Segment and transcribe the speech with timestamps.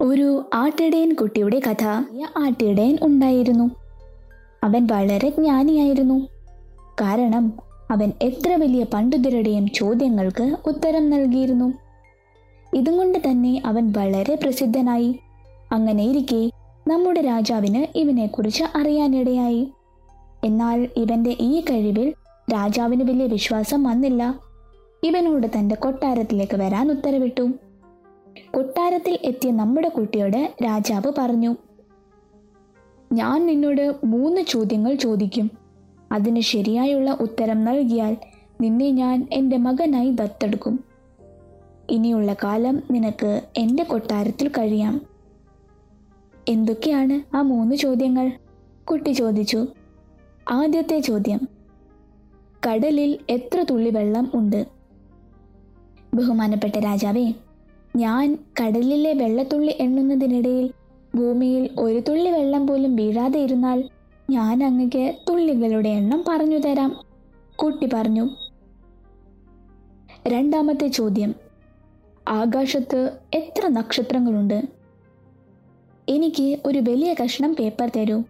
[0.00, 1.84] ഒരു ആട്ടിടയൻ കുട്ടിയുടെ കഥ
[2.36, 3.70] ആട്ടിടയൻ ഉണ്ടായിരുന്നു.
[4.64, 6.26] അവൻ വളരെ ജ്ഞാനിയായിരുന്നു.
[7.00, 7.52] കാരണം
[7.90, 11.72] അവൻ എത്ര വലിയ പണ്ഡിതരുടെയും ചോദ്യങ്ങൾക്ക് ഉത്തരം നൽകിയിരുന്നു.
[12.74, 15.20] ഇതും കൊണ്ട് തന്നെ അവൻ വളരെ പ്രസിദ്ധനായി.
[15.72, 16.50] അങ്ങനെയിരിക്കെ
[16.88, 19.72] നമ്മുടെ രാജാവിന് ഇവനെക്കുറിച്ച് അറിയാനിടയായി.
[20.44, 22.14] എന്നാൽ ഇവന്റെ ഈ കഴിവിൽ
[22.52, 24.49] രാജാവിന് വലിയ വിശ്വാസം വന്നില്ല.
[25.04, 27.42] ഇവനോട് തന്റെ കൊട്ടാരത്തിലേക്ക് വരാൻ ഉത്തരവിട്ടു.
[28.50, 31.56] കൊട്ടാരത്തിൽ എത്തിയ നമ്മുടെ കുട്ടിയോട് രാജാവ് പറഞ്ഞു
[33.12, 35.50] ഞാൻ നിന്നോട് മൂന്ന് ചോദ്യങ്ങൾ ചോദിക്കും.
[36.12, 38.16] അതിന് ശരിയായുള്ള ഉത്തരം നൽകിയാൽ
[38.60, 40.84] നിന്നെ ഞാൻ എന്റെ മകനായി ദത്തെടുക്കും.
[41.90, 45.00] ഇനിയുള്ള കാലം നിനക്ക് എന്റെ കൊട്ടാരത്തിൽ കഴിയാം.
[46.48, 48.32] എന്തൊക്കെയാണ് ആ മൂന്ന് ചോദ്യങ്ങൾ?
[48.90, 49.66] കുട്ടി ചോദിച്ചു
[50.50, 51.40] ആദ്യത്തെ ചോദ്യം
[52.68, 54.79] കടലിൽ എത്ര തുള്ളി വെള്ളം ഉണ്ട്?
[56.14, 57.32] ബഹുമാനപ്പെട്ട രാജാവേ
[57.96, 60.70] ഞാൻ കടലിലെ വെള്ളത്തുള്ളി എണ്ണുന്നതിനിടയിൽ
[61.14, 63.84] ഭൂമിയിൽ ഒരു തുള്ളി വെള്ളം പോലും വീഴാതെ ഇരുന്നാൽ
[64.30, 66.96] ഞാൻ അങ്ങക്ക് തുള്ളികളുടെ എണ്ണം പറഞ്ഞു തരാം.
[67.56, 68.28] കുട്ടി പറഞ്ഞു.
[70.28, 71.34] രണ്ടാമത്തെ ചോദ്യം.
[72.28, 74.62] ആകാശത്ത് എത്ര നക്ഷത്രങ്ങളുണ്ട്?
[76.08, 78.22] എനിക്ക് ഒരു വലിയ കഷ്ണം പേപ്പർ തരൂ.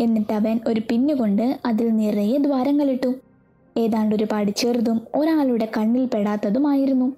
[0.00, 3.14] എന്നിട്ട് അവൻ ഒരു പിന്നുകൊണ്ട് അതിൽ നിറയെ ദ്വാരങ്ങളിട്ടു.
[3.76, 7.16] ഏതാണ്ട് ഒരുപാട് ചെറുതും ഒരാളുടെ കണ്ണിൽ പെടാത്തതുമായിരുന്നു.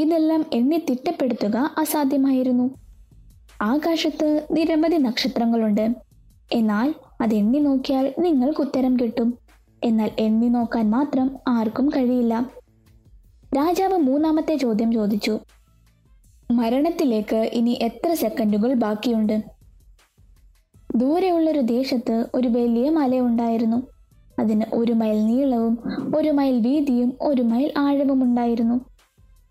[0.00, 2.70] ഇതെല്ലാം എന്നെ തിട്ടപ്പെടുത്തുക അസാധ്യമായിരുന്നു.
[3.62, 5.94] ആകാശത്ത് നിരവധി നക്ഷത്രങ്ങളുണ്ട്.
[6.52, 9.38] എന്നാൽ അത് എണ്ണി നോക്കിയാൽ നിങ്ങൾക്ക് ഉത്തരം കിട്ടും.
[9.84, 12.50] എന്നാൽ എണ്ണി നോക്കാൻ മാത്രം ആർക്കും കഴിയില്ല.
[13.56, 15.38] രാജാവ് മൂന്നാമത്തെ ചോദ്യം ചോദിച്ചു.
[16.50, 19.42] മരണത്തിലേക്ക് ഇനി എത്ര സെക്കൻഡുകൾ ബാക്കിയുണ്ട്?
[20.96, 23.97] ദൂരെയുള്ളൊരു ദേശത്ത് ഒരു വലിയ മലയുണ്ടായിരുന്നു.
[24.38, 25.78] അതിന് ഒരു മൈൽ നീളവും
[26.16, 28.80] ഒരു മൈൽ വീതിയും ഒരു മൈൽ ആഴവും ഉണ്ടായിരുന്നു.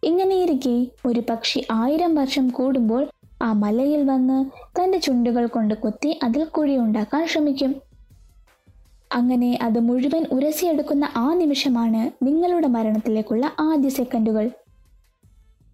[0.04, 3.08] ഇങ്ങനെയിരിക്കെ ഒരു പക്ഷി ആയിരം വർഷം കൂടുമ്പോൾ
[3.42, 4.46] ആ മലയിൽ വന്ന്
[4.80, 7.76] തന്റെ ചുണ്ടുകൾ കൊണ്ട് കൊത്തി അതിൽ കുഴി ഉണ്ടാക്കാൻ ശ്രമിക്കും.
[9.14, 14.50] അങ്ങനെ അത് മുഴുവൻ ഉരസിയെടുക്കുന്ന ആ നിമിഷമാണ് നിങ്ങളുടെ മരണത്തിലേക്കുള്ള ആദ്യ സെക്കൻഡുകൾ.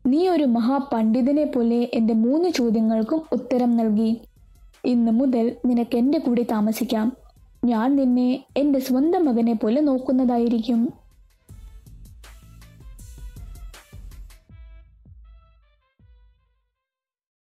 [0.07, 4.21] നീ ഒരു മഹാപണ്ഡിതനെ പോലെ എന്റെ മൂന്ന് ചോദ്യങ്ങൾക്കും ഉത്തരം നൽകി.
[4.85, 7.22] ഇന്ന് മുതൽ നിനക്ക് എന്റെ കൂടെ താമസിക്കാം.
[7.65, 11.02] ഞാൻ നിന്നെ എന്റെ സ്വന്തം മകനെ പോലെ നോക്കുന്നതായിരിക്കും.